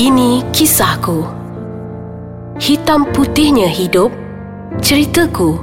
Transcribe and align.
Ini 0.00 0.48
kisahku. 0.56 1.28
Hitam 2.56 3.04
putihnya 3.12 3.68
hidup. 3.68 4.08
Ceritaku. 4.80 5.60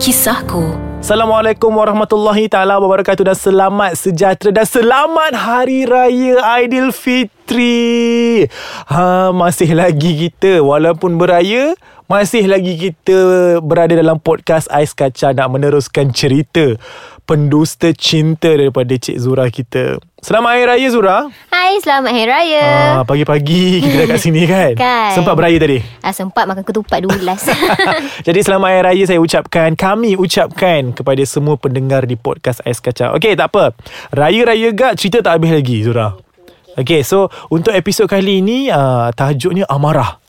Kisahku. 0.00 0.72
Assalamualaikum 1.04 1.68
warahmatullahi 1.68 2.48
taala 2.48 2.80
wabarakatuh 2.80 3.28
dan 3.28 3.36
selamat 3.36 3.92
sejahtera 4.00 4.56
dan 4.56 4.64
selamat 4.64 5.36
hari 5.36 5.84
raya 5.84 6.40
Aidilfitri. 6.56 8.48
Ha 8.88 9.36
masih 9.36 9.76
lagi 9.76 10.16
kita 10.16 10.64
walaupun 10.64 11.20
beraya 11.20 11.76
masih 12.08 12.48
lagi 12.48 12.80
kita 12.88 13.60
berada 13.60 13.92
dalam 14.00 14.16
podcast 14.16 14.64
Ais 14.72 14.96
Kaca 14.96 15.36
nak 15.36 15.52
meneruskan 15.52 16.08
cerita 16.16 16.80
pendusta 17.28 17.92
cinta 17.92 18.48
daripada 18.48 18.96
Cik 18.96 19.20
Zura 19.20 19.44
kita. 19.52 20.00
Selamat 20.24 20.56
Hari 20.56 20.64
Raya 20.72 20.88
Zura. 20.88 21.28
Hai, 21.64 21.80
selamat 21.80 22.12
Hari 22.12 22.28
Raya. 22.28 22.66
Ah, 23.00 23.04
pagi-pagi 23.08 23.80
kita 23.80 24.04
dah 24.04 24.06
kat 24.12 24.20
sini 24.20 24.44
kan? 24.52 24.76
Kan. 24.76 25.16
Sempat 25.16 25.32
beraya 25.32 25.56
tadi? 25.56 25.80
Ah, 26.04 26.12
sempat 26.12 26.44
makan 26.44 26.60
ketupat 26.60 27.00
dua 27.00 27.16
gelas. 27.16 27.40
Jadi 28.28 28.36
selamat 28.44 28.68
Hari 28.68 28.82
Raya 28.84 29.04
saya 29.08 29.16
ucapkan 29.16 29.72
Kami 29.72 30.12
ucapkan 30.12 30.92
kepada 30.92 31.24
semua 31.24 31.56
pendengar 31.56 32.04
di 32.04 32.20
podcast 32.20 32.60
Ais 32.68 32.84
Kacang 32.84 33.16
Okey 33.16 33.32
tak 33.32 33.48
apa 33.48 33.72
Raya-raya 34.12 34.76
gak 34.76 35.00
cerita 35.00 35.24
tak 35.24 35.40
habis 35.40 35.56
lagi 35.56 35.80
Zura 35.80 36.12
Okey 36.76 37.00
so 37.00 37.32
untuk 37.48 37.72
episod 37.72 38.12
kali 38.12 38.44
ini 38.44 38.68
uh, 38.68 39.08
Tajuknya 39.16 39.64
Amarah 39.64 40.20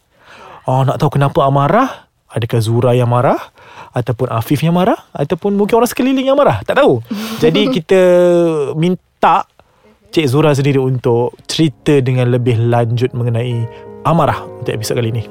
uh, 0.72 0.88
Nak 0.88 1.04
tahu 1.04 1.20
kenapa 1.20 1.44
Amarah 1.44 2.08
Adakah 2.32 2.64
Zura 2.64 2.96
yang 2.96 3.12
marah 3.12 3.52
Ataupun 3.92 4.32
Afif 4.32 4.64
yang 4.64 4.80
marah 4.80 5.04
Ataupun 5.12 5.52
mungkin 5.60 5.84
orang 5.84 5.92
sekeliling 5.92 6.32
yang 6.32 6.40
marah 6.40 6.64
Tak 6.64 6.80
tahu 6.80 7.04
Jadi 7.44 7.68
kita 7.76 8.00
minta 8.80 9.44
Cik 10.12 10.28
Zura 10.30 10.52
sendiri 10.54 10.82
untuk 10.82 11.34
cerita 11.50 12.02
dengan 12.02 12.30
lebih 12.34 12.58
lanjut 12.70 13.12
mengenai 13.16 13.66
amarah 14.06 14.46
untuk 14.62 14.76
episod 14.76 14.98
kali 14.98 15.12
ini. 15.12 15.24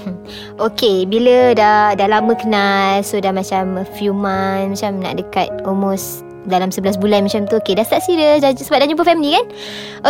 okay, 0.66 1.04
bila 1.04 1.52
dah 1.52 1.92
dah 1.98 2.08
lama 2.08 2.32
kenal, 2.38 3.04
so 3.04 3.20
dah 3.20 3.34
macam 3.34 3.82
a 3.82 3.86
few 3.98 4.14
months, 4.16 4.80
macam 4.80 5.02
nak 5.02 5.20
dekat 5.20 5.48
almost 5.66 6.24
dalam 6.48 6.72
11 6.72 6.96
bulan 6.96 7.20
macam 7.20 7.44
tu 7.44 7.60
Okay 7.60 7.76
dah 7.76 7.84
start 7.84 8.00
serius 8.06 8.40
dah, 8.40 8.56
Sebab 8.56 8.80
dah 8.80 8.88
jumpa 8.88 9.04
family 9.04 9.36
kan 9.36 9.46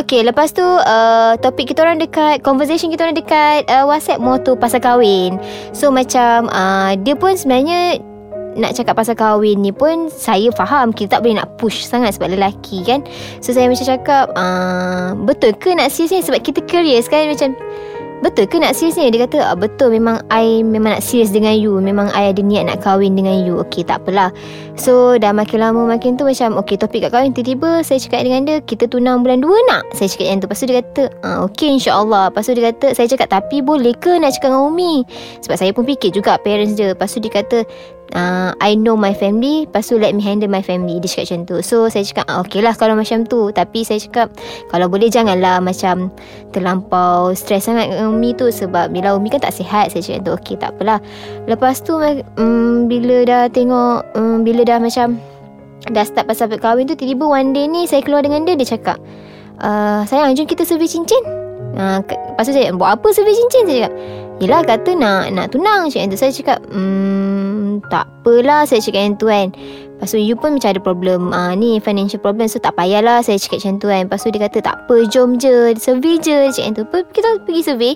Okay 0.04 0.22
lepas 0.22 0.54
tu 0.54 0.62
uh, 0.62 1.34
Topik 1.42 1.74
kita 1.74 1.82
orang 1.82 1.98
dekat 1.98 2.46
Conversation 2.46 2.92
kita 2.92 3.08
orang 3.08 3.18
dekat 3.18 3.66
uh, 3.66 3.82
WhatsApp 3.88 4.22
tu 4.46 4.54
pasal 4.54 4.78
kahwin 4.78 5.42
So 5.74 5.90
macam 5.90 6.46
uh, 6.54 6.94
Dia 7.02 7.18
pun 7.18 7.34
sebenarnya 7.34 7.98
nak 8.58 8.74
cakap 8.74 8.94
pasal 8.98 9.14
kahwin 9.14 9.62
ni 9.62 9.70
pun 9.70 10.10
Saya 10.10 10.50
faham 10.54 10.90
Kita 10.90 11.18
tak 11.18 11.20
boleh 11.26 11.38
nak 11.38 11.54
push 11.60 11.86
sangat 11.86 12.16
Sebab 12.16 12.34
lelaki 12.34 12.82
kan? 12.82 13.06
So 13.38 13.54
saya 13.54 13.70
macam 13.70 13.86
cakap 13.86 14.32
uh, 14.34 15.14
Betul 15.22 15.54
ke 15.54 15.70
nak 15.74 15.92
serius 15.92 16.10
ni? 16.14 16.20
Sebab 16.24 16.40
kita 16.42 16.64
curious 16.66 17.06
kan? 17.06 17.30
Macam 17.30 17.54
Betul 18.20 18.52
ke 18.52 18.60
nak 18.60 18.76
serius 18.76 19.00
ni? 19.00 19.08
Dia 19.08 19.24
kata 19.24 19.40
ah, 19.40 19.56
Betul 19.56 19.96
memang 19.96 20.20
I 20.28 20.60
memang 20.60 20.92
nak 20.92 21.00
serius 21.00 21.32
dengan 21.32 21.56
you. 21.56 21.72
Memang 21.80 22.12
I 22.12 22.36
ada 22.36 22.44
niat 22.44 22.68
nak 22.68 22.84
kahwin 22.84 23.16
dengan 23.16 23.48
you. 23.48 23.56
Okay 23.64 23.80
tak 23.80 24.04
apalah. 24.04 24.28
So 24.76 25.16
dah 25.16 25.32
makin 25.32 25.64
lama 25.64 25.88
makin 25.88 26.20
tu 26.20 26.28
Macam 26.28 26.60
okay 26.60 26.76
topik 26.76 27.04
kat 27.04 27.16
kahwin 27.16 27.32
Tiba-tiba 27.32 27.80
saya 27.80 28.00
cakap 28.00 28.24
dengan 28.24 28.48
dia 28.48 28.56
Kita 28.64 28.88
tunang 28.88 29.24
bulan 29.24 29.40
2 29.40 29.70
nak. 29.72 29.88
Saya 29.96 30.12
cakap 30.12 30.26
yang 30.28 30.38
tu. 30.40 30.46
Lepas 30.52 30.60
tu 30.60 30.66
dia 30.68 30.76
kata 30.84 31.02
ah, 31.24 31.38
Okay 31.48 31.68
insyaAllah. 31.72 32.24
Lepas 32.28 32.44
tu 32.44 32.52
dia 32.52 32.64
kata 32.68 32.86
Saya 32.92 33.06
cakap 33.08 33.28
tapi 33.32 33.56
boleh 33.64 33.96
ke 33.96 34.12
nak 34.20 34.36
cakap 34.36 34.52
dengan 34.52 34.68
Umi? 34.68 34.94
Sebab 35.40 35.56
saya 35.56 35.70
pun 35.72 35.88
fikir 35.88 36.12
juga 36.12 36.36
parents 36.44 36.76
dia. 36.76 36.92
Lepas 36.92 37.16
tu 37.16 37.24
dia 37.24 37.32
kata 37.32 37.64
uh, 38.14 38.50
I 38.58 38.74
know 38.74 38.94
my 38.98 39.14
family 39.14 39.66
Lepas 39.66 39.90
tu 39.90 39.98
let 39.98 40.14
me 40.14 40.22
handle 40.22 40.50
my 40.50 40.62
family 40.62 40.98
Dia 40.98 41.08
cakap 41.10 41.24
macam 41.30 41.40
tu. 41.46 41.56
So 41.62 41.76
saya 41.90 42.04
cakap 42.06 42.26
ah, 42.30 42.42
Okay 42.42 42.60
lah 42.62 42.74
kalau 42.74 42.94
macam 42.98 43.26
tu. 43.26 43.50
Tapi 43.54 43.86
saya 43.86 43.98
cakap 44.02 44.32
Kalau 44.70 44.86
boleh 44.90 45.10
janganlah 45.10 45.62
macam 45.62 46.10
Terlampau 46.50 47.32
stres 47.34 47.66
sangat 47.66 47.90
dengan 47.90 48.10
Umi 48.10 48.34
tu. 48.34 48.50
Sebab 48.50 48.90
bila 48.90 49.14
Umi 49.14 49.30
kan 49.30 49.42
tak 49.42 49.54
sihat 49.54 49.90
Saya 49.94 50.02
cakap 50.02 50.20
tu 50.26 50.32
Okay 50.42 50.54
tak 50.58 50.70
apalah. 50.76 50.98
Lepas 51.46 51.82
tu 51.82 51.98
um, 52.38 52.86
Bila 52.86 53.26
dah 53.26 53.42
tengok 53.50 54.14
um, 54.16 54.42
Bila 54.42 54.66
dah 54.66 54.78
macam 54.82 55.18
Dah 55.90 56.04
start 56.04 56.28
pasal 56.28 56.52
kahwin 56.60 56.86
tu 56.86 56.94
Tiba-tiba 56.94 57.24
one 57.24 57.56
day 57.56 57.64
ni 57.64 57.88
Saya 57.88 58.04
keluar 58.04 58.20
dengan 58.20 58.44
dia 58.44 58.54
Dia 58.58 58.76
cakap 58.76 59.00
uh, 59.64 60.04
Sayang 60.04 60.36
jom 60.36 60.46
kita 60.46 60.66
survey 60.66 60.90
cincin. 60.90 61.22
Uh, 61.72 62.04
Lepas 62.04 62.44
tu 62.44 62.52
saya 62.52 62.74
Buat 62.76 63.00
apa 63.00 63.08
survey 63.16 63.32
cincin? 63.32 63.64
Saya 63.64 63.78
cakap 63.86 63.94
Yelah 64.40 64.64
kata 64.64 64.96
nak 64.96 65.36
nak 65.36 65.52
tunang. 65.52 65.92
Saya 65.92 66.32
cakap 66.32 66.64
hmm, 67.78 67.86
Tak 67.86 68.10
apalah 68.10 68.66
Saya 68.66 68.82
cakap 68.82 69.02
yang 69.06 69.16
tu 69.20 69.30
kan. 69.30 69.54
Lepas 69.54 70.10
tu 70.10 70.18
you 70.18 70.34
pun 70.34 70.58
macam 70.58 70.74
ada 70.74 70.82
problem. 70.82 71.20
Uh, 71.30 71.54
Ni 71.54 71.78
financial 71.78 72.18
problem 72.18 72.50
So 72.50 72.58
tak 72.58 72.74
payahlah 72.74 73.22
Saya 73.22 73.38
cakap 73.38 73.62
macam 73.62 73.74
tu 73.78 73.86
kan. 73.86 74.02
Lepas 74.10 74.18
tu 74.26 74.28
dia 74.34 74.40
kata 74.42 74.58
Tak 74.58 74.76
apa 74.86 74.96
jom 75.06 75.38
je 75.38 75.76
Survey 75.78 76.18
je 76.18 76.34
Dia 76.34 76.50
cakap 76.50 76.66
yang 76.66 76.76
tu. 76.76 76.84
Kita 77.14 77.28
pergi 77.46 77.62
survey. 77.62 77.94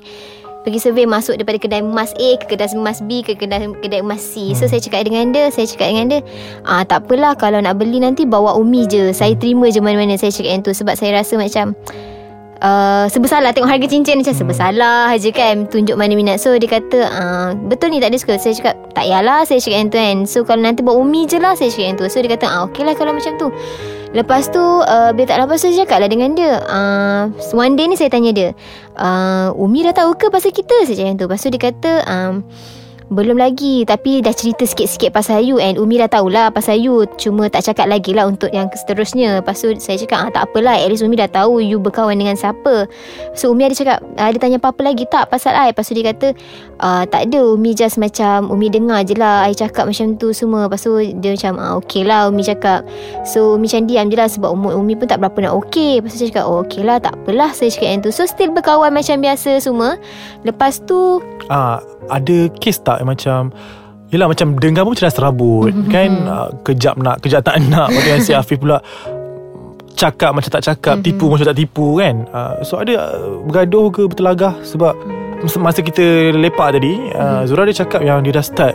Pergi 0.64 0.80
survey 0.80 1.04
masuk 1.04 1.36
daripada 1.36 1.60
kedai 1.60 1.84
emas 1.84 2.16
A 2.16 2.40
ke 2.40 2.56
kedai 2.56 2.72
emas 2.72 3.04
B 3.04 3.20
ke 3.20 3.36
kedai 3.36 3.68
kedai 3.84 4.00
emas 4.00 4.24
C. 4.24 4.56
So 4.56 4.64
saya 4.64 4.80
cakap 4.80 5.04
dengan 5.04 5.28
dia, 5.28 5.52
saya 5.52 5.68
cakap 5.68 5.92
dengan 5.92 6.08
dia, 6.08 6.20
ah 6.64 6.80
tak 6.88 7.04
apalah 7.04 7.36
kalau 7.36 7.60
nak 7.60 7.76
beli 7.76 8.00
nanti 8.00 8.24
bawa 8.24 8.56
Umi 8.56 8.88
je. 8.88 9.12
Saya 9.12 9.36
terima 9.36 9.68
je 9.68 9.84
mana-mana 9.84 10.16
saya 10.16 10.32
cakap 10.32 10.56
yang 10.56 10.64
tu. 10.64 10.72
Sebab 10.72 10.96
saya 10.96 11.20
rasa 11.20 11.36
macam 11.36 11.76
Uh, 12.64 13.04
sebesarlah 13.12 13.52
tengok 13.52 13.68
harga 13.68 13.92
cincin 13.92 14.16
macam 14.16 14.32
sebesarlah 14.32 15.12
aja 15.12 15.28
kan 15.36 15.68
tunjuk 15.68 16.00
mana 16.00 16.16
minat. 16.16 16.40
So 16.40 16.56
dia 16.56 16.64
kata 16.64 16.98
uh, 17.12 17.48
betul 17.68 17.92
ni 17.92 18.00
tak 18.00 18.08
ada 18.08 18.16
suka. 18.16 18.40
Saya 18.40 18.56
cakap 18.56 18.74
tak 18.96 19.04
yalah 19.04 19.44
saya 19.44 19.60
cakap 19.60 19.84
yang 19.84 19.90
tu 19.92 19.98
kan. 20.00 20.16
So 20.24 20.38
kalau 20.48 20.64
nanti 20.64 20.80
buat 20.80 20.96
umi 20.96 21.28
je 21.28 21.36
lah 21.36 21.52
saya 21.52 21.68
cakap 21.68 21.86
yang 21.92 21.96
tu. 22.00 22.08
So 22.08 22.24
dia 22.24 22.32
kata 22.32 22.48
ah, 22.48 22.64
okey 22.72 22.88
lah 22.88 22.96
kalau 22.96 23.12
macam 23.12 23.36
tu. 23.36 23.52
Lepas 24.16 24.48
tu 24.48 24.64
uh, 24.64 25.12
bila 25.12 25.26
tak 25.28 25.44
lepas 25.44 25.60
saya 25.60 25.76
cakap 25.84 25.98
lah 26.00 26.08
dengan 26.08 26.32
dia 26.32 26.64
uh, 26.64 27.28
one 27.52 27.76
day 27.76 27.84
ni 27.84 28.00
saya 28.00 28.08
tanya 28.08 28.32
dia 28.32 28.48
uh, 28.96 29.52
umi 29.60 29.84
dah 29.84 29.92
tahu 29.92 30.16
ke 30.16 30.32
pasal 30.32 30.48
kita 30.48 30.88
saya 30.88 30.96
cakap 30.96 31.08
yang 31.12 31.18
tu. 31.20 31.26
Lepas 31.28 31.44
tu 31.44 31.52
dia 31.52 31.60
kata 31.68 31.92
um, 32.08 32.34
belum 33.12 33.36
lagi 33.36 33.84
Tapi 33.84 34.24
dah 34.24 34.32
cerita 34.32 34.64
sikit-sikit 34.64 35.12
pasal 35.12 35.44
you 35.44 35.60
And 35.60 35.76
Umi 35.76 36.00
dah 36.00 36.08
tahulah 36.08 36.48
pasal 36.48 36.80
you 36.80 37.04
Cuma 37.20 37.52
tak 37.52 37.68
cakap 37.68 37.90
lagi 37.90 38.16
lah 38.16 38.24
Untuk 38.24 38.48
yang 38.48 38.72
seterusnya. 38.72 39.44
Lepas 39.44 39.60
tu 39.60 39.68
saya 39.76 40.00
cakap 40.00 40.18
ah, 40.24 40.30
Tak 40.32 40.42
apalah 40.48 40.80
At 40.80 40.88
least 40.88 41.04
Umi 41.04 41.20
dah 41.20 41.28
tahu 41.28 41.60
You 41.60 41.76
berkawan 41.76 42.16
dengan 42.16 42.32
siapa. 42.38 42.88
So 43.36 43.52
Umi 43.52 43.68
ada 43.68 43.76
cakap 43.76 44.00
ah, 44.16 44.32
Dia 44.32 44.40
tanya 44.40 44.56
apa-apa 44.56 44.80
lagi? 44.80 45.04
Tak 45.04 45.28
Pasal 45.28 45.52
I. 45.52 45.76
Lepas 45.76 45.84
tu 45.84 45.92
dia 45.92 46.04
kata 46.08 46.32
ah, 46.80 47.04
Tak 47.04 47.28
ada 47.28 47.38
Umi 47.44 47.76
just 47.76 48.00
macam 48.00 48.48
Umi 48.48 48.72
dengar 48.72 49.04
je 49.04 49.12
lah 49.20 49.44
I 49.44 49.52
cakap 49.52 49.84
macam 49.84 50.16
tu 50.16 50.32
semua. 50.32 50.72
Lepas 50.72 50.88
tu 50.88 50.96
dia 50.96 51.36
macam 51.36 51.52
ah, 51.60 51.72
Okay 51.84 52.08
lah 52.08 52.32
Umi 52.32 52.40
cakap. 52.40 52.88
So 53.28 53.60
Umi 53.60 53.68
macam 53.68 53.84
diam 53.84 54.06
je 54.08 54.16
lah 54.16 54.28
Sebab 54.32 54.48
umur 54.48 54.72
Umi 54.80 54.96
pun 54.96 55.10
tak 55.10 55.20
berapa 55.20 55.50
nak 55.50 55.52
okay 55.52 56.00
Lepas 56.00 56.16
tu 56.16 56.24
saya 56.24 56.28
cakap 56.32 56.44
Oh 56.48 56.64
okay 56.64 56.80
lah 56.80 56.96
tak 57.02 57.12
apalah 57.20 57.52
Saya 57.52 57.68
cakap 57.68 57.88
yang 57.92 58.00
tu. 58.00 58.10
So 58.14 58.24
still 58.24 58.50
berkawan 58.56 58.96
macam 58.96 59.20
biasa 59.20 59.60
semua. 59.60 60.00
Lepas 60.40 60.80
tu 60.88 61.20
Ah, 61.52 61.76
ada 62.06 62.36
kes 62.54 62.78
tak 62.78 63.00
yang 63.00 63.10
macam 63.10 63.40
Yelah 64.06 64.26
macam 64.26 64.54
dengar 64.54 64.84
pun 64.84 64.92
macam 64.92 65.04
dah 65.04 65.14
serabut 65.14 65.68
Mhm. 65.68 65.88
Kan 65.94 66.10
ah, 66.24 66.48
Kejap 66.60 66.94
nak 66.96 67.18
Kejap 67.18 67.42
tak 67.42 67.58
nak 67.66 67.88
Lepas 67.88 68.00
tu 68.00 68.08
yang 68.08 68.20
si 68.20 68.32
Afif 68.32 68.58
pula 68.58 68.78
Cakap 69.94 70.30
macam 70.32 70.50
tak 70.50 70.62
cakap 70.64 70.96
Mhm. 70.98 71.04
Tipu 71.04 71.24
macam 71.26 71.46
tak 71.46 71.56
tipu 71.56 71.86
kan 71.96 72.26
Ah, 72.28 72.58
So 72.60 72.76
ada 72.76 72.92
ah, 72.94 73.10
bergaduh 73.40 73.88
ke 73.88 74.02
bertelagah 74.04 74.58
Sebab 74.62 74.92
masa- 75.56 75.82
kita 75.82 76.02
lepak 76.32 76.74
tadi 76.74 76.94
ah, 77.12 77.42
Mhm. 77.42 77.46
Zura 77.46 77.62
dia 77.64 77.76
cakap 77.76 78.00
yang 78.00 78.20
dia 78.20 78.30
dah 78.30 78.42
start 78.42 78.74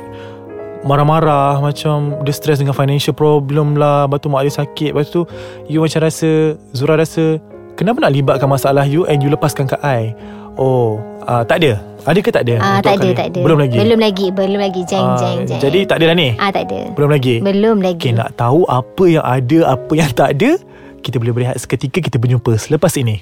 Marah-marah 0.82 1.60
Macam 1.60 2.20
Dia 2.22 2.32
stress 2.32 2.58
dengan 2.58 2.72
financial 2.72 3.12
problem 3.12 3.76
lah 3.76 4.08
Lepas 4.08 4.20
tu 4.20 4.28
mak 4.28 4.44
dia 4.44 4.54
sakit 4.56 4.92
Lepas 4.92 5.12
tu 5.12 5.28
You 5.68 5.80
macam 5.80 6.00
rasa 6.02 6.30
Zura 6.72 6.96
rasa 6.96 7.36
Kenapa 7.76 8.00
nak 8.00 8.12
libatkan 8.12 8.48
masalah 8.48 8.84
you 8.84 9.04
And 9.04 9.20
you 9.20 9.28
lepaskan 9.28 9.68
kat 9.68 9.80
I 9.80 10.16
Oh 10.56 11.00
uh, 11.24 11.44
Tak 11.44 11.60
ada 11.60 11.80
Ada 12.10 12.20
ke 12.26 12.30
tak 12.34 12.44
ada? 12.50 12.56
Ah, 12.58 12.82
Tak 12.82 12.98
ada 12.98 13.10
tak 13.14 13.28
ada. 13.30 13.42
Belum 13.46 13.62
lagi? 13.62 13.78
Belum 13.78 14.00
lagi 14.02 14.28
Belum 14.34 14.58
lagi. 14.58 14.82
Jeng 14.90 15.06
Ah, 15.06 15.18
jeng 15.22 15.46
jeng. 15.46 15.62
Jadi 15.62 15.80
tak 15.86 16.02
ada 16.02 16.10
dah 16.10 16.18
ni? 16.18 16.30
Ah 16.42 16.50
tak 16.50 16.66
ada. 16.66 16.90
Belum 16.98 17.10
lagi? 17.14 17.38
Belum 17.38 17.78
lagi. 17.78 18.02
Okay 18.02 18.18
nak 18.18 18.34
tahu 18.34 18.66
Apa 18.66 19.04
yang 19.06 19.22
ada 19.22 19.78
Apa 19.78 19.94
yang 19.94 20.10
tak 20.18 20.34
ada 20.34 20.58
Kita 21.06 21.22
boleh 21.22 21.38
berehat 21.38 21.62
seketika 21.62 22.02
Kita 22.02 22.18
berjumpa 22.18 22.58
selepas 22.58 22.98
ini. 22.98 23.22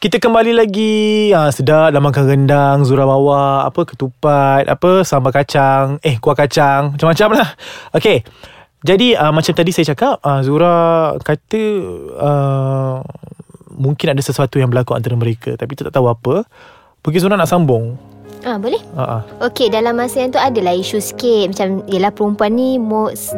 Kita 0.00 0.16
kembali 0.16 0.56
lagi. 0.56 1.32
Ha, 1.36 1.52
Sedap 1.52 1.92
dah 1.92 2.00
makan 2.00 2.24
rendang 2.24 2.78
Zura 2.88 3.04
bawa 3.04 3.68
Apa 3.68 3.84
ketupat 3.84 4.72
Apa 4.72 5.04
sambal 5.04 5.28
kacang. 5.28 6.00
Eh 6.00 6.16
kuah 6.16 6.32
kacang. 6.32 6.96
Macam-macam 6.96 7.28
lah. 7.36 7.48
Okay 7.92 8.24
Jadi 8.80 9.12
uh, 9.20 9.36
macam 9.36 9.52
tadi 9.52 9.68
saya 9.68 9.92
cakap 9.92 10.24
uh, 10.24 10.40
Zura 10.40 10.76
kata 11.20 11.62
uh, 12.16 13.04
Mungkin 13.76 14.16
ada 14.16 14.22
sesuatu 14.24 14.56
yang 14.56 14.72
berlaku 14.72 14.96
antara 14.96 15.12
mereka 15.12 15.60
Tapi 15.60 15.76
kita 15.76 15.92
tak 15.92 16.00
tahu 16.00 16.08
apa. 16.08 16.48
Mungkin 17.04 17.20
Zura 17.20 17.36
nak 17.36 17.52
sambung 17.52 18.13
Ah 18.44 18.60
boleh? 18.60 18.80
Uh, 18.92 19.18
uh. 19.18 19.22
Okay 19.48 19.72
dalam 19.72 19.96
masa 19.96 20.20
yang 20.20 20.28
tu 20.28 20.36
adalah 20.36 20.76
isu 20.76 21.00
sikit. 21.00 21.56
Macam 21.56 21.80
Yelah 21.88 22.12
perempuan 22.12 22.52
ni 22.52 22.76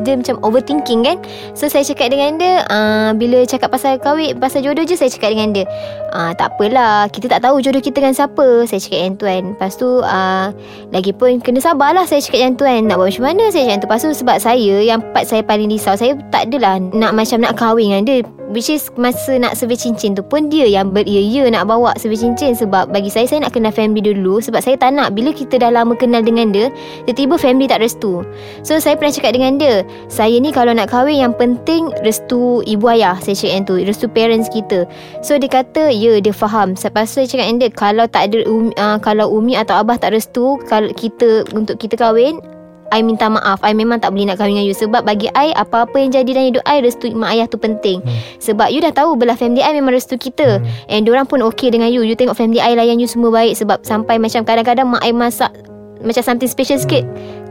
Dia 0.02 0.18
macam 0.18 0.42
overthinking 0.42 1.06
kan? 1.06 1.16
So 1.54 1.70
saya 1.70 1.86
cakap 1.86 2.10
dengan 2.10 2.42
dia 2.42 2.66
uh, 2.66 3.14
Bila 3.14 3.46
cakap 3.46 3.70
pasal 3.70 4.02
kahwin 4.02 4.34
Pasal 4.42 4.66
jodoh 4.66 4.82
je 4.82 4.98
Saya 4.98 5.06
cakap 5.06 5.32
dengan 5.38 5.54
dia. 5.54 5.64
Uh, 6.10 6.34
Tak 6.34 6.58
apalah 6.58 7.06
Kita 7.06 7.30
tak 7.30 7.46
tahu 7.46 7.62
jodoh 7.62 7.78
kita 7.78 8.02
dengan 8.02 8.18
siapa. 8.18 8.66
Saya 8.66 8.82
cakap 8.82 9.00
yang 9.00 9.14
tu 9.14 9.24
kan 9.30 9.42
Lepas 9.54 9.72
tu 9.78 9.88
uh, 10.02 10.46
Lagipun 10.90 11.38
kena 11.38 11.62
sabarlah 11.62 12.04
Saya 12.04 12.18
cakap 12.18 12.40
yang 12.42 12.54
tu 12.58 12.66
kan 12.66 12.82
Nak 12.82 12.98
buat 12.98 13.14
macam 13.14 13.24
mana? 13.30 13.44
Saya 13.54 13.62
cakap 13.62 13.70
yang 13.70 13.80
tu 13.80 13.86
Lepas 13.86 14.00
tu 14.02 14.10
sebab 14.10 14.36
saya 14.42 14.74
Yang 14.82 15.00
part 15.14 15.24
saya 15.30 15.42
paling 15.46 15.70
risau 15.70 15.94
Saya 15.94 16.18
tak 16.34 16.50
adalah 16.50 16.82
Nak 16.82 17.14
macam 17.14 17.38
nak 17.46 17.54
kahwin 17.54 17.94
dengan 17.94 18.04
dia 18.06 18.18
Which 18.56 18.72
is 18.72 18.88
Masa 18.96 19.36
nak 19.36 19.52
survey 19.52 19.76
cincin 19.76 20.16
tu 20.16 20.24
pun 20.24 20.48
Dia 20.48 20.64
yang 20.64 20.96
beria-ya 20.96 21.44
Nak 21.52 21.68
bawa 21.68 21.92
survey 22.00 22.16
cincin. 22.16 22.56
Sebab 22.56 22.88
bagi 22.88 23.12
saya 23.12 23.28
Saya 23.28 23.44
nak 23.44 23.52
kenal 23.52 23.68
family 23.68 24.00
dulu. 24.00 24.40
Sebab 24.40 24.64
saya 24.64 24.80
tak 24.80 24.96
nak 24.96 25.12
Bila 25.12 25.36
kita 25.36 25.60
dah 25.60 25.68
lama 25.68 25.92
kenal 25.92 26.24
dengan 26.24 26.56
dia 26.56 26.72
Tiba-tiba 27.04 27.36
family 27.36 27.68
tak 27.68 27.84
restu. 27.84 28.24
So 28.64 28.80
saya 28.80 28.96
pernah 28.96 29.12
cakap 29.12 29.36
dengan 29.36 29.60
dia 29.60 29.84
Saya 30.08 30.40
ni 30.40 30.56
kalau 30.56 30.72
nak 30.72 30.88
kahwin 30.88 31.20
Yang 31.20 31.36
penting 31.36 31.92
Restu 32.00 32.64
ibu 32.64 32.88
ayah 32.88 33.20
Saya 33.20 33.36
cakap 33.36 33.68
tu 33.68 33.76
Restu 33.84 34.08
parents 34.08 34.48
kita. 34.48 34.88
So 35.20 35.36
dia 35.36 35.52
kata 35.52 35.92
Ya 35.92 36.16
dia 36.24 36.32
faham. 36.32 36.72
Lepas 36.72 37.12
tu 37.12 37.20
saya 37.20 37.28
cakap 37.28 37.52
dengan 37.52 37.60
dia 37.60 37.70
Kalau 37.76 38.08
tak 38.08 38.32
ada 38.32 38.40
umi, 38.48 38.72
uh, 38.80 38.96
Kalau 39.04 39.36
umi 39.36 39.52
atau 39.60 39.84
abah 39.84 40.00
tak 40.00 40.16
restu 40.16 40.56
Kalau 40.64 40.88
kita 40.96 41.44
Untuk 41.52 41.76
kita 41.76 42.00
kahwin 42.00 42.55
I 42.94 43.02
minta 43.02 43.26
maaf. 43.26 43.62
I 43.62 43.74
memang 43.74 44.02
tak 44.02 44.14
boleh 44.14 44.30
nak 44.30 44.38
kahwin 44.38 44.58
dengan 44.58 44.66
you 44.66 44.76
Sebab 44.76 45.02
bagi 45.02 45.26
I 45.34 45.50
Apa-apa 45.56 45.98
yang 45.98 46.10
jadi 46.14 46.30
dalam 46.30 46.48
hidup 46.54 46.64
I 46.66 46.78
Restu 46.82 47.10
mak 47.12 47.34
ayah 47.34 47.46
tu 47.50 47.58
penting. 47.58 48.02
Hmm. 48.02 48.18
Sebab 48.38 48.70
you 48.70 48.82
dah 48.82 48.94
tahu 48.94 49.18
Belah 49.18 49.34
family 49.34 49.62
I 49.62 49.74
memang 49.74 49.92
restu 49.94 50.14
kita. 50.16 50.62
Hmm. 50.62 50.90
And 50.90 51.02
diorang 51.04 51.26
pun 51.26 51.42
okay 51.42 51.74
dengan 51.74 51.90
you. 51.90 52.06
You 52.06 52.14
tengok 52.14 52.38
family 52.38 52.62
I 52.62 52.78
layan 52.78 53.02
you 53.02 53.08
semua 53.08 53.34
baik 53.34 53.58
Sebab 53.58 53.82
sampai 53.82 54.16
macam 54.22 54.46
kadang-kadang 54.46 54.86
Mak 54.90 55.02
I 55.02 55.12
masak 55.12 55.52
Macam 56.00 56.22
something 56.22 56.48
special 56.50 56.78
sikit 56.78 57.04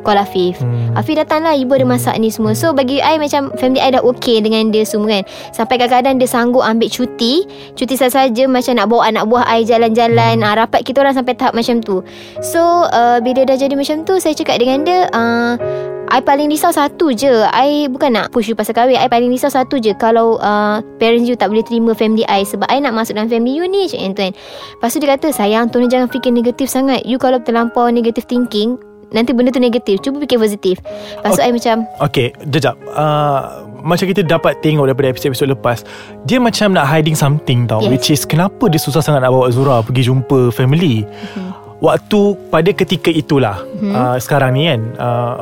Call 0.06 0.22
Afif. 0.22 0.62
Hmm. 0.62 0.94
Afif 0.94 1.18
datang 1.18 1.42
lah 1.42 1.57
Ibu 1.57 1.81
ada 1.81 1.86
masak 1.90 2.16
ni 2.22 2.30
semua. 2.30 2.54
So 2.54 2.78
bagi 2.78 3.02
I 3.02 3.18
macam 3.18 3.50
Family 3.57 3.81
I 3.81 3.90
dah 3.98 4.06
okay 4.06 4.38
Dengan 4.38 4.69
dia 4.69 4.86
semua 4.86 5.18
kan. 5.19 5.24
Sampai 5.50 5.81
kadang-kadang 5.81 6.22
Dia 6.22 6.30
sanggup 6.30 6.62
ambil 6.62 6.94
cuti. 6.94 7.50
Cuti 7.74 7.98
saja-saja 7.98 8.46
Macam 8.46 8.78
nak 8.78 8.86
bawa 8.86 9.10
anak 9.10 9.25
buah 9.25 9.50
I 9.50 9.66
jalan-jalan. 9.66 10.46
Hmm. 10.46 10.48
uh, 10.48 10.54
Rapat 10.62 10.86
kita 10.86 11.02
orang 11.02 11.18
Sampai 11.18 11.34
tahap 11.34 11.57
macam 11.57 11.81
tu. 11.81 12.06
So 12.46 12.62
uh, 12.94 13.18
Bila 13.25 13.50
dah 13.50 13.57
jadi 13.57 13.74
macam 13.74 14.06
tu 14.06 14.22
Saya 14.22 14.38
cakap 14.38 14.62
dengan 14.62 14.86
dia 14.86 15.10
uh, 15.10 15.57
I 16.06 16.22
paling 16.22 16.54
risau 16.54 16.69
satu 16.69 17.10
je. 17.18 17.34
I 17.50 17.90
bukan 17.90 18.13
nak 18.13 18.30
push 18.30 18.46
you 18.46 18.54
pasal 18.54 18.78
kahwin. 18.78 19.02
I 19.02 19.10
paling 19.10 19.34
risau 19.34 19.50
satu 19.50 19.81
je 19.81 19.98
Kalau 19.98 20.38
uh, 20.38 20.78
parents 21.02 21.25
you 21.25 21.34
tak 21.34 21.50
boleh 21.50 21.66
terima 21.66 21.98
family 21.98 22.22
I. 22.30 22.46
Sebab 22.46 22.69
I 22.69 22.78
nak 22.78 22.94
masuk 22.94 23.18
dalam 23.18 23.25
family 23.25 23.57
you 23.57 23.66
ni 23.66 23.90
Macam 23.90 24.13
tu 24.13 24.22
kan. 24.30 24.34
Lepas 24.78 24.90
tu 24.94 24.98
dia 25.02 25.10
kata 25.18 25.28
Sayang 25.34 25.74
tolong 25.74 25.90
jangan 25.90 26.07
fikir 26.07 26.30
negatif 26.30 26.69
sangat. 26.69 27.04
You 27.10 27.18
kalau 27.18 27.42
terlampau 27.42 27.90
negative 27.90 28.30
thinking 28.30 28.78
Nanti 29.16 29.32
benda 29.32 29.50
tu 29.50 29.58
negatif 29.58 30.04
Cuba 30.04 30.20
fikir 30.20 30.36
positif. 30.36 30.76
Lepas 30.84 31.32
tu 31.32 31.40
Okay. 31.40 31.48
I 31.48 31.52
macam 31.52 31.76
Okay 32.04 32.28
Jejap 32.46 32.76
uh, 32.92 33.42
Macam 33.80 34.06
kita 34.06 34.22
dapat 34.22 34.60
tengok 34.60 34.86
Daripada 34.86 35.08
episod-episod 35.10 35.48
lepas 35.50 35.88
Dia 36.24 36.38
macam 36.38 36.76
nak 36.76 36.86
hiding 36.86 37.16
something 37.16 37.64
tau 37.64 37.80
Yes. 37.80 37.90
Which 37.90 38.08
is 38.10 38.22
Kenapa 38.22 38.68
dia 38.68 38.78
susah 38.78 39.00
sangat 39.00 39.24
Nak 39.24 39.32
bawa 39.32 39.48
Zura 39.48 39.80
Pergi 39.80 40.06
jumpa 40.06 40.52
family? 40.52 41.08
Mhm. 41.08 41.52
Waktu 41.78 42.20
Pada 42.50 42.70
ketika 42.70 43.08
itulah 43.08 43.64
uh, 43.64 44.16
Sekarang 44.18 44.52
ni 44.52 44.68
kan 44.68 44.82
uh, 44.96 45.36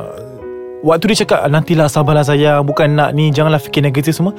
Waktu 0.82 1.10
dia 1.10 1.24
cakap 1.24 1.48
Nantilah 1.48 1.88
sabarlah 1.88 2.22
sayang. 2.22 2.62
Bukan 2.62 2.94
nak 2.94 3.10
ni 3.12 3.30
Janganlah 3.30 3.58
fikir 3.58 3.82
negatif 3.82 4.14
semua. 4.14 4.36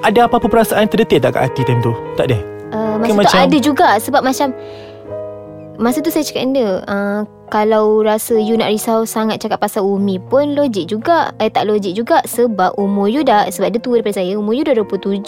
Ada 0.00 0.26
apa-apa 0.26 0.46
perasaan 0.46 0.84
Terdetik 0.84 1.20
tak 1.20 1.32
kat 1.32 1.48
hati 1.48 1.62
time 1.62 1.80
tu? 1.80 1.92
Tak 2.14 2.26
ada? 2.26 2.38
Uh, 2.70 2.94
Masa 2.96 3.06
tu 3.06 3.14
macam- 3.16 3.42
ada 3.46 3.58
juga 3.58 3.88
Sebab 3.96 4.20
macam 4.20 4.48
Masa 5.80 6.04
tu 6.04 6.12
saya 6.12 6.20
cakap 6.20 6.44
dengan 6.44 6.52
dia 6.60 6.70
uh, 6.92 7.20
Kalau 7.48 8.04
rasa 8.04 8.36
you 8.36 8.52
nak 8.52 8.68
risau 8.68 9.08
sangat 9.08 9.40
Cakap 9.40 9.64
pasal 9.64 9.80
Umi 9.80 10.20
pun 10.20 10.52
Logik 10.52 10.92
juga. 10.92 11.32
Eh 11.40 11.48
tak 11.48 11.72
logik 11.72 11.96
juga 11.96 12.20
Sebab 12.28 12.76
umur 12.76 13.08
you 13.08 13.24
dah 13.24 13.48
Sebab 13.48 13.72
dia 13.72 13.80
tua 13.80 13.96
daripada 13.96 14.20
saya 14.20 14.36
Umur 14.36 14.52
you 14.52 14.60
dah 14.60 14.76
27 14.76 15.24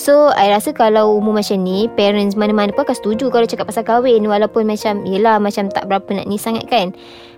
So 0.00 0.32
I 0.32 0.48
rasa 0.48 0.72
kalau 0.72 1.20
umur 1.20 1.36
macam 1.36 1.60
ni 1.60 1.92
Parents 1.92 2.40
mana-mana 2.40 2.72
pun 2.72 2.88
akan 2.88 2.96
setuju 2.96 3.28
Kalau 3.28 3.44
cakap 3.44 3.68
pasal 3.68 3.84
kahwin 3.84 4.24
Walaupun 4.24 4.64
macam 4.64 5.04
Yelah 5.04 5.36
macam 5.36 5.68
tak 5.68 5.84
berapa 5.92 6.08
nak 6.08 6.24
ni 6.24 6.40
sangat 6.40 6.64
kan 6.72 6.96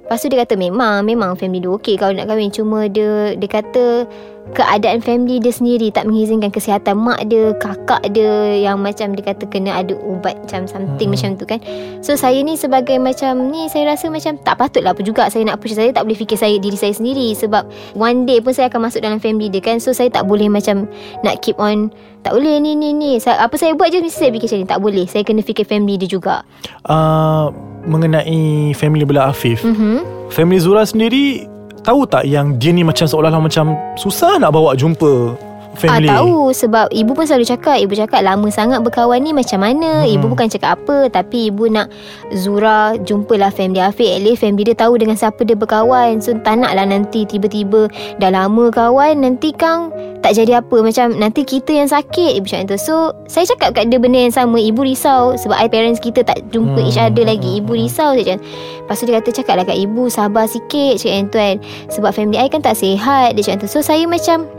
Lepas 0.08 0.24
tu 0.24 0.32
dia 0.32 0.40
kata 0.40 0.56
memang 0.56 1.04
Memang 1.04 1.36
family 1.36 1.60
dia 1.60 1.68
okey. 1.76 2.00
Kalau 2.00 2.16
nak 2.16 2.32
kahwin 2.32 2.48
Cuma 2.48 2.88
dia 2.88 3.36
Dia 3.36 3.44
kata 3.44 4.08
Keadaan 4.48 5.04
family 5.04 5.36
dia 5.44 5.52
sendiri 5.52 5.92
Tak 5.92 6.08
mengizinkan 6.08 6.48
kesihatan 6.48 6.96
mak 6.96 7.28
dia 7.28 7.52
Kakak 7.60 8.00
dia 8.16 8.56
Yang 8.56 8.80
macam 8.80 9.08
dia 9.12 9.24
kata 9.28 9.44
Kena 9.44 9.84
ada 9.84 9.92
ubat 10.00 10.40
Macam 10.40 10.64
something 10.64 11.12
Hmm. 11.12 11.12
macam 11.12 11.30
tu 11.36 11.44
kan. 11.44 11.60
So 12.00 12.16
saya 12.16 12.40
ni 12.40 12.56
sebagai 12.56 12.96
macam 12.96 13.52
ni 13.52 13.68
Saya 13.68 13.92
rasa 13.92 14.08
macam 14.08 14.40
Tak 14.40 14.56
patut 14.56 14.80
lah 14.80 14.96
apa 14.96 15.04
juga 15.04 15.28
Saya 15.28 15.44
nak 15.44 15.60
push 15.60 15.76
Saya 15.76 15.92
tak 15.92 16.08
boleh 16.08 16.16
fikir 16.16 16.40
saya 16.40 16.56
Diri 16.56 16.80
saya 16.80 16.96
sendiri. 16.96 17.36
Sebab 17.36 17.68
One 17.92 18.24
day 18.24 18.40
pun 18.40 18.56
saya 18.56 18.72
akan 18.72 18.88
masuk 18.88 19.04
dalam 19.04 19.20
family 19.20 19.52
dia 19.52 19.60
kan. 19.60 19.76
So 19.76 19.92
saya 19.92 20.08
tak 20.08 20.24
boleh 20.24 20.48
macam 20.48 20.88
Nak 21.20 21.44
keep 21.44 21.60
on 21.60 21.92
Tak 22.28 22.36
boleh 22.36 22.60
ni 22.60 22.76
ni 22.76 22.92
ni. 22.92 23.16
Saya, 23.16 23.40
Apa 23.40 23.56
saya 23.56 23.72
buat 23.72 23.88
je 23.88 24.04
Mesti 24.04 24.20
saya 24.20 24.28
fikir 24.28 24.44
macam 24.52 24.60
ni. 24.60 24.68
Tak 24.68 24.80
boleh. 24.84 25.04
Saya 25.08 25.24
kena 25.24 25.40
fikir 25.40 25.64
family 25.64 25.96
dia 25.96 26.12
juga. 26.12 26.44
Uh, 26.84 27.48
Mengenai 27.88 28.76
Family 28.76 29.08
belah 29.08 29.32
Afif. 29.32 29.64
Mm-hmm. 29.64 30.28
Family 30.28 30.60
Zura 30.60 30.84
sendiri 30.84 31.48
Tahu 31.80 32.04
tak 32.04 32.28
yang 32.28 32.60
dia 32.60 32.76
ni 32.76 32.84
macam 32.84 33.08
seolah-olah 33.08 33.40
macam 33.40 33.72
Susah 33.96 34.36
nak 34.36 34.52
bawa 34.52 34.76
jumpa 34.76 35.47
Family. 35.78 36.10
Ah 36.10 36.18
tahu 36.18 36.50
sebab 36.50 36.90
ibu 36.90 37.14
pun 37.14 37.22
selalu 37.22 37.46
cakap 37.46 37.78
ibu 37.78 37.94
cakap 37.94 38.26
lama 38.26 38.50
sangat 38.50 38.82
berkawan 38.82 39.22
ni 39.22 39.30
macam 39.30 39.62
mana? 39.62 40.02
Hmm. 40.02 40.10
ibu 40.10 40.26
bukan 40.26 40.50
cakap 40.50 40.82
apa 40.82 41.06
tapi 41.06 41.54
ibu 41.54 41.70
nak 41.70 41.86
Zura 42.34 42.98
jumpalah 43.06 43.54
family 43.54 43.78
Afiq. 43.78 44.18
At 44.18 44.26
least 44.26 44.42
family 44.42 44.66
dia 44.66 44.74
tahu 44.74 44.98
dengan 44.98 45.14
siapa 45.14 45.38
dia 45.46 45.54
berkawan. 45.54 46.18
So 46.18 46.34
tak 46.42 46.66
naklah 46.66 46.82
nanti 46.82 47.22
tiba-tiba 47.22 47.86
dah 48.18 48.30
lama 48.34 48.74
kawan 48.74 49.22
nanti 49.22 49.54
kang 49.54 49.94
tak 50.18 50.34
jadi 50.34 50.58
apa. 50.58 50.82
Macam 50.82 51.14
nanti 51.14 51.46
kita 51.46 51.70
yang 51.70 51.86
sakit 51.86 52.42
ibu 52.42 52.46
cakap 52.50 52.74
tu 52.74 52.78
so 52.82 52.94
saya 53.30 53.46
cakap 53.46 53.78
kat 53.78 53.86
dia 53.86 54.02
benda 54.02 54.18
yang 54.18 54.34
sama 54.34 54.58
ibu 54.58 54.82
risau. 54.82 55.38
Sebab 55.38 55.54
I 55.54 55.70
parents 55.70 56.02
kita 56.02 56.26
tak 56.26 56.42
jumpa 56.50 56.74
Hmm. 56.74 56.88
each 56.90 56.98
other 56.98 57.22
lagi. 57.22 57.62
Ibu 57.62 57.78
risau 57.78 58.18
Lepas 58.18 58.98
tu 58.98 59.06
dia 59.06 59.22
kata 59.22 59.30
cakaplah 59.30 59.64
kat 59.68 59.78
ibu 59.78 60.10
sabar 60.10 60.50
sikit 60.50 60.98
cakap 60.98 61.14
yang 61.14 61.28
tu 61.30 61.38
kan. 61.38 61.56
Sebab 61.94 62.10
family 62.10 62.42
I 62.42 62.50
kan 62.50 62.66
tak 62.66 62.74
sihat 62.74 63.38
dia 63.38 63.46
cakap 63.46 63.62
tu 63.62 63.70
so 63.70 63.78
saya 63.78 64.02
macam 64.10 64.50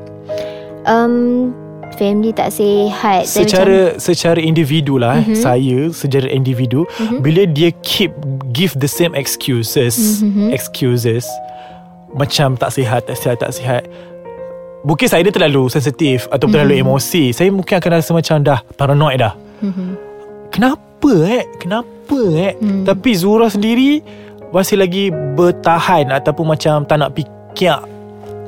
um, 0.90 1.54
family 1.96 2.30
tak 2.32 2.50
sihat 2.50 3.26
Secara 3.26 3.98
secara 3.98 4.38
individu 4.38 4.98
lah 4.98 5.22
mm-hmm. 5.22 5.38
saya 5.38 5.90
secara 5.90 6.28
individu 6.28 6.86
Mhm. 6.86 6.94
mm-hmm. 6.98 7.20
bila 7.22 7.42
dia 7.46 7.70
keep 7.82 8.12
give 8.50 8.74
the 8.76 8.90
same 8.90 9.14
excuses 9.14 10.22
Mhm. 10.22 10.50
excuses 10.50 11.26
macam 12.12 12.54
tak 12.54 12.74
sihat 12.74 13.06
tak 13.06 13.16
sihat 13.16 13.38
tak 13.38 13.52
sihat 13.54 13.84
mungkin 14.82 15.06
saya 15.06 15.22
dia 15.22 15.34
terlalu 15.34 15.68
sensitif 15.68 16.26
atau 16.30 16.46
Mhm. 16.46 16.54
terlalu 16.54 16.74
emosi 16.80 17.30
saya 17.32 17.50
mungkin 17.50 17.78
akan 17.78 17.90
rasa 17.92 18.12
macam 18.12 18.38
dah 18.42 18.60
paranoid 18.74 19.18
dah 19.20 19.34
mm-hmm. 19.62 19.90
kenapa 20.50 21.14
eh 21.28 21.44
kenapa 21.58 22.20
eh 22.34 22.54
Hmm. 22.58 22.84
tapi 22.84 23.14
Zura 23.14 23.48
sendiri 23.48 24.02
masih 24.50 24.78
lagi 24.78 25.08
bertahan 25.12 26.10
ataupun 26.10 26.50
macam 26.50 26.82
tak 26.84 26.98
nak 26.98 27.14
fikir 27.14 27.78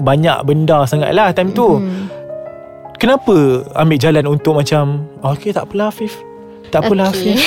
banyak 0.02 0.34
benda 0.42 0.82
sangat 0.84 1.14
lah 1.14 1.30
time 1.30 1.54
tu 1.54 1.78
Hmm. 1.78 2.01
Kenapa 3.02 3.66
ambil 3.82 3.98
jalan 3.98 4.30
untuk 4.30 4.54
macam 4.54 5.10
Okay 5.26 5.50
tak 5.50 5.66
apalah 5.66 5.90
Afif. 5.90 6.22
Tak 6.70 6.86
apalah 6.86 7.10
okay. 7.10 7.34
Afif. 7.34 7.42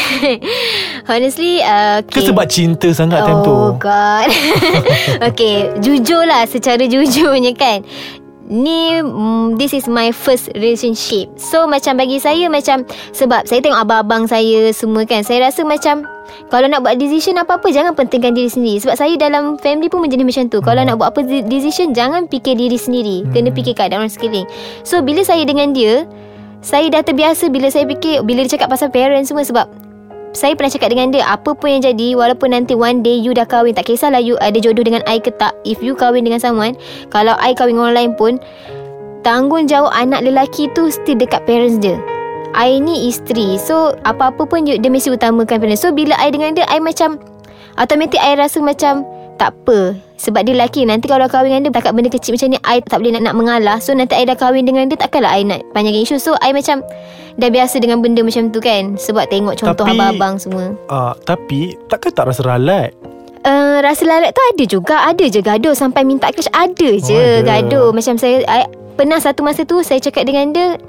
Honestly 1.15 1.63
uh, 1.63 2.03
okay. 2.03 2.11
Ke 2.11 2.27
sebab 2.27 2.47
cinta 2.51 2.91
sangat 2.91 3.23
time 3.23 3.47
tu? 3.47 3.55
Oh 3.55 3.71
god. 3.79 4.27
Okay 5.31 5.71
Jujur 5.79 6.27
lah 6.27 6.43
Secara 6.51 6.83
jujurnya 6.91 7.55
kan 7.55 7.87
Ni 8.45 9.01
mm, 9.01 9.57
This 9.57 9.73
is 9.73 9.89
my 9.89 10.13
first 10.13 10.53
relationship. 10.53 11.33
So 11.41 11.65
macam 11.65 11.97
bagi 11.97 12.21
saya 12.21 12.49
Macam 12.53 12.85
Sebab 13.17 13.49
saya 13.49 13.65
tengok 13.65 13.81
abang-abang 13.81 14.29
saya 14.29 14.69
Semua 14.77 15.09
kan 15.09 15.25
Saya 15.25 15.49
rasa 15.49 15.65
macam 15.65 16.05
Kalau 16.53 16.67
nak 16.69 16.85
buat 16.85 17.01
decision 17.01 17.41
apa-apa 17.41 17.73
Jangan 17.73 17.97
pentingkan 17.97 18.37
diri 18.37 18.53
sendiri. 18.53 18.85
Sebab 18.85 18.97
saya 19.01 19.15
dalam 19.17 19.57
family 19.61 19.89
pun 19.89 20.05
Menjadi 20.05 20.25
macam 20.29 20.45
tu. 20.53 20.59
Kalau 20.61 20.83
nak 20.85 21.01
buat 21.01 21.17
apa 21.17 21.25
de- 21.25 21.47
decision 21.49 21.97
Jangan 21.97 22.29
fikir 22.29 22.57
diri 22.61 22.77
sendiri. 22.77 23.25
Kena 23.33 23.49
fikir 23.49 23.73
keadaan 23.73 24.05
orang 24.05 24.13
sekeliling. 24.13 24.49
So 24.85 25.01
bila 25.01 25.25
saya 25.25 25.45
dengan 25.49 25.73
dia 25.73 26.05
Saya 26.61 26.93
dah 26.93 27.01
terbiasa 27.01 27.49
Bila 27.49 27.73
saya 27.73 27.89
fikir 27.89 28.21
Bila 28.25 28.45
dia 28.45 28.61
cakap 28.61 28.69
pasal 28.69 28.93
parents 28.93 29.33
semua 29.33 29.45
Sebab 29.45 29.84
saya 30.35 30.59
pernah 30.59 30.67
cakap 30.75 30.91
dengan 30.91 31.15
dia 31.15 31.23
Apa 31.31 31.55
pun 31.55 31.71
yang 31.71 31.83
jadi 31.87 32.19
Walaupun 32.19 32.51
nanti 32.51 32.75
one 32.75 33.07
day 33.07 33.15
You 33.15 33.31
dah 33.31 33.47
kahwin 33.47 33.71
Tak 33.71 33.87
kisahlah 33.87 34.19
you 34.19 34.35
ada 34.43 34.59
jodoh 34.59 34.83
dengan 34.83 35.01
I 35.07 35.23
ke 35.23 35.31
tak 35.39 35.55
If 35.63 35.79
you 35.79 35.95
kahwin 35.95 36.27
dengan 36.27 36.43
someone 36.43 36.75
Kalau 37.15 37.39
I 37.39 37.55
kahwin 37.55 37.79
dengan 37.79 37.95
orang 37.95 37.97
lain 37.97 38.13
pun 38.19 38.33
Tanggungjawab 39.23 39.95
anak 39.95 40.27
lelaki 40.27 40.67
tu 40.75 40.91
Still 40.91 41.17
dekat 41.17 41.47
parents 41.47 41.79
dia. 41.79 41.97
I 42.51 42.83
ni 42.83 43.07
isteri 43.07 43.55
So 43.63 43.95
apa-apa 44.03 44.43
pun 44.43 44.67
Dia 44.67 44.91
mesti 44.91 45.15
utamakan 45.15 45.63
parents. 45.63 45.87
So 45.87 45.95
bila 45.95 46.19
I 46.19 46.35
dengan 46.35 46.59
dia 46.59 46.67
I 46.67 46.83
macam 46.83 47.23
Automatic 47.79 48.19
I 48.19 48.35
rasa 48.35 48.59
macam 48.59 49.07
Tak 49.39 49.55
apa 49.55 49.95
Sebab 50.19 50.51
dia 50.51 50.59
lelaki. 50.59 50.83
Nanti 50.83 51.07
kalau 51.07 51.31
kahwin 51.31 51.55
dengan 51.55 51.71
dia 51.71 51.79
Takat 51.79 51.95
benda 51.95 52.11
kecil 52.11 52.35
macam 52.35 52.49
ni 52.51 52.59
I 52.67 52.83
tak 52.83 52.99
boleh 52.99 53.15
nak, 53.15 53.23
nak 53.31 53.35
mengalah. 53.39 53.79
So 53.79 53.95
nanti 53.95 54.19
I 54.19 54.27
dah 54.27 54.35
kahwin 54.35 54.67
dengan 54.67 54.91
dia 54.91 54.99
Takkanlah 54.99 55.31
I 55.31 55.47
nak 55.47 55.63
panjangkan 55.71 56.03
isu. 56.03 56.19
So 56.19 56.35
I 56.43 56.51
macam 56.51 56.83
Dah 57.35 57.49
biasa 57.49 57.77
dengan 57.77 57.99
benda 57.99 58.21
macam 58.21 58.49
tu 58.49 58.59
kan? 58.59 58.95
Sebab 58.95 59.27
tengok 59.27 59.55
contoh 59.57 59.83
Tapi- 59.83 59.93
abang-abang 59.93 60.35
semua. 60.37 60.71
Uh, 60.87 61.13
Tapi 61.21 61.75
Takkan 61.87 62.11
tak 62.11 62.25
rasa 62.27 62.43
ralat 62.45 62.95
Uh, 63.43 63.77
rasa 63.79 64.09
lalat 64.09 64.33
tu 64.33 64.41
ada 64.41 64.65
juga. 64.65 64.97
Ada 65.05 65.25
je 65.27 65.41
gaduh 65.41 65.75
Sampai 65.75 66.01
minta 66.01 66.31
cash. 66.31 66.49
Ada 66.49 66.91
je 66.97 67.13
Oh, 67.13 67.37
ada. 67.37 67.61
gaduh. 67.61 67.89
Macam 67.91 68.17
saya 68.17 68.41
I, 68.41 68.65
Pernah 68.95 69.19
satu 69.19 69.43
masa 69.43 69.63
tu 69.63 69.77
Saya 69.81 69.99
cakap 69.99 70.25
dengan 70.25 70.49
dia 70.49 70.81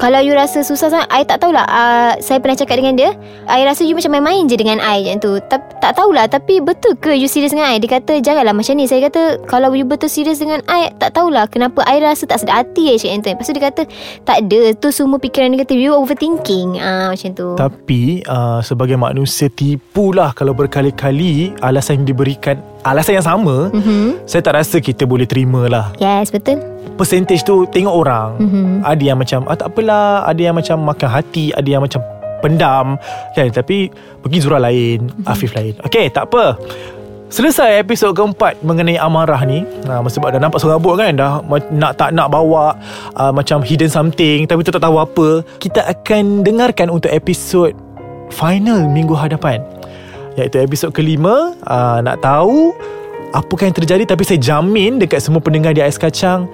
Kalau 0.00 0.20
you 0.24 0.32
rasa 0.32 0.64
susah 0.64 0.88
sangat 0.88 1.08
I 1.12 1.22
tak 1.24 1.44
tahulah. 1.44 1.66
Uh, 1.68 2.12
Saya 2.24 2.40
pernah 2.40 2.56
cakap 2.56 2.80
dengan 2.80 2.94
dia 2.96 3.10
I 3.46 3.64
rasa 3.68 3.84
you 3.84 3.96
macam 3.96 4.16
main-main 4.16 4.48
je 4.48 4.56
dengan 4.56 4.80
I 4.80 5.04
macam 5.06 5.18
tu. 5.20 5.32
Tak, 5.46 5.82
tak 5.82 5.92
tahulah 5.96 6.26
Tapi 6.30 6.62
betul 6.64 6.96
ke 6.96 7.12
you 7.14 7.28
serius 7.28 7.52
dengan 7.52 7.72
I? 7.72 7.78
Dia 7.78 8.00
kata 8.00 8.20
janganlah 8.24 8.54
macam 8.56 8.74
ni. 8.76 8.88
Saya 8.88 9.08
kata 9.10 9.44
Kalau 9.44 9.72
you 9.76 9.84
betul 9.84 10.08
serius 10.08 10.40
dengan 10.40 10.64
I 10.68 10.92
Tak 10.96 11.16
tahulah 11.16 11.46
Kenapa 11.50 11.84
I 11.84 12.00
rasa 12.00 12.24
tak 12.24 12.40
sedar 12.40 12.64
hati 12.64 12.92
I 12.92 12.96
cakap 12.96 13.20
macam 13.20 13.22
tu 13.22 13.30
Lepas 13.30 13.46
tu 13.46 13.52
dia 13.52 13.64
kata 13.68 13.82
Tak 14.24 14.36
ada 14.46 14.60
Tu 14.76 14.88
semua 14.90 15.18
fikiran 15.20 15.52
dia 15.52 15.62
kata 15.64 15.72
You 15.76 15.96
overthinking. 15.96 16.80
Uh, 16.80 17.12
Macam 17.12 17.30
tu. 17.32 17.48
Tapi 17.56 18.24
uh, 18.24 18.60
sebagai 18.64 18.96
manusia 18.96 19.48
tipulah 19.52 20.32
kalau 20.36 20.52
berkali-kali 20.56 21.56
alasan 21.60 22.02
yang 22.02 22.16
diberikan 22.16 22.60
alasan 22.82 23.20
yang 23.20 23.26
sama, 23.26 23.68
Mhm. 23.70 24.24
saya 24.24 24.40
tak 24.40 24.56
rasa 24.56 24.76
kita 24.78 25.04
boleh 25.04 25.28
terima 25.28 25.68
lah. 25.68 25.92
Yes 25.96 26.32
betul 26.32 26.60
Percentage 26.96 27.40
tu 27.42 27.64
tengok 27.68 27.94
orang. 27.96 28.36
Mhm. 28.36 28.84
Ada 28.84 29.02
yang 29.02 29.18
macam 29.18 29.40
ah 29.48 29.56
tak 29.56 29.72
apalah, 29.72 30.28
ada 30.28 30.40
yang 30.40 30.52
macam 30.52 30.76
makan 30.84 31.08
hati, 31.08 31.48
ada 31.52 31.64
yang 31.64 31.80
macam 31.80 32.00
pendam 32.40 32.96
kan 33.36 33.48
tapi 33.52 33.92
pergi 34.20 34.38
Zura 34.40 34.56
lain, 34.56 35.12
Afif 35.24 35.52
lain. 35.52 35.76
Okey, 35.84 36.08
tak 36.08 36.28
apa. 36.32 36.56
Selesai 37.30 37.78
episod 37.78 38.10
keempat 38.10 38.58
mengenai 38.66 38.98
amarah 38.98 39.46
ni 39.46 39.62
ha, 39.86 40.02
Sebab 40.02 40.34
dah 40.34 40.42
nampak 40.42 40.58
serabut 40.58 40.98
kan 40.98 41.14
Dah 41.14 41.38
nak 41.70 41.94
tak 41.94 42.10
nak 42.10 42.26
bawa 42.26 42.74
uh, 43.14 43.30
Macam 43.30 43.62
hidden 43.62 43.86
something 43.86 44.50
Tapi 44.50 44.66
tu 44.66 44.74
tak 44.74 44.82
tahu 44.82 44.98
apa 44.98 45.46
Kita 45.62 45.78
akan 45.94 46.42
dengarkan 46.42 46.90
untuk 46.90 47.06
episod 47.14 47.70
Final 48.34 48.90
minggu 48.90 49.14
hadapan 49.14 49.62
Iaitu 50.38 50.62
episod 50.62 50.90
kelima 50.94 51.54
uh, 51.66 51.98
Nak 52.02 52.22
tahu 52.22 52.74
Apakah 53.30 53.70
yang 53.70 53.76
terjadi 53.78 54.04
Tapi 54.06 54.22
saya 54.26 54.38
jamin 54.42 54.98
Dekat 54.98 55.22
semua 55.22 55.38
pendengar 55.42 55.74
di 55.74 55.82
Ais 55.82 55.98
Kacang 55.98 56.50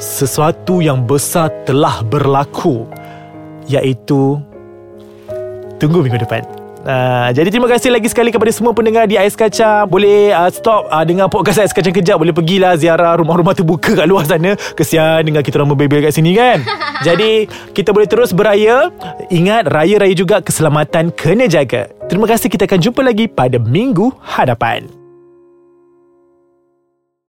Sesuatu 0.00 0.80
yang 0.80 1.04
besar 1.04 1.52
telah 1.64 2.00
berlaku 2.04 2.88
Iaitu 3.68 4.40
Tunggu 5.80 6.04
minggu 6.04 6.20
depan 6.20 6.59
Uh, 6.80 7.28
jadi 7.36 7.52
terima 7.52 7.68
kasih 7.68 7.92
lagi 7.92 8.08
sekali 8.08 8.32
kepada 8.32 8.48
semua 8.48 8.72
pendengar 8.72 9.04
di 9.04 9.20
Ais 9.20 9.36
Kacang. 9.36 9.84
Boleh 9.84 10.32
uh, 10.32 10.48
stop 10.48 10.88
uh, 10.88 11.04
dengar 11.04 11.28
podcast 11.28 11.60
Ais 11.60 11.74
Kacang 11.76 11.92
kejap. 11.92 12.16
Boleh 12.16 12.32
pergilah 12.32 12.76
ziarah 12.80 13.20
rumah-rumah 13.20 13.52
terbuka 13.52 13.92
kat 13.92 14.08
luar 14.08 14.24
sana. 14.24 14.56
Kesian 14.56 15.28
dengan 15.28 15.44
kita 15.44 15.60
orang 15.60 15.76
berbebel 15.76 16.00
kat 16.00 16.16
sini 16.16 16.32
kan? 16.32 16.64
Jadi 17.06 17.44
kita 17.76 17.92
boleh 17.92 18.08
terus 18.08 18.32
beraya. 18.32 18.88
Ingat 19.28 19.68
raya-raya 19.68 20.14
juga 20.16 20.40
keselamatan 20.40 21.12
kena 21.12 21.44
jaga. 21.50 21.92
Terima 22.08 22.24
kasih. 22.24 22.48
Kita 22.48 22.64
akan 22.64 22.80
jumpa 22.80 23.00
lagi 23.04 23.28
pada 23.28 23.60
minggu 23.60 24.16
hadapan 24.24 24.99